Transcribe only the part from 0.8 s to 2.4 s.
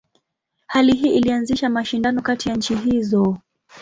hii ilianzisha mashindano